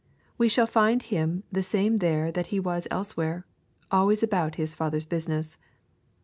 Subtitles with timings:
[0.35, 3.45] We shall find Him the same there that He was elsewhere,
[3.91, 5.59] always about His Father's business.